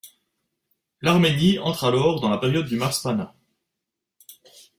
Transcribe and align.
L'Arménie 1.03 1.59
entre 1.59 1.83
alors 1.83 2.21
dans 2.21 2.29
la 2.31 2.39
période 2.39 2.65
du 2.65 2.75
Marzpanat. 2.75 3.35